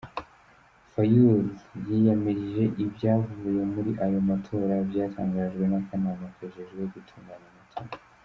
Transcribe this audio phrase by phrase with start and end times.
[0.93, 1.41] Fayulu
[1.89, 7.97] yiyamirije ivyavuye muri ayo matora vyatangajwe n'akanama kajejwe gutunganya amatora.